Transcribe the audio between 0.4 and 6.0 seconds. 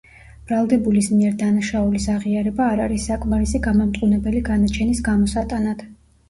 ბრალდებულის მიერ დანაშაულის აღიარება არ არის საკმარისი გამამტყუნებელი განაჩენის გამოსატანად.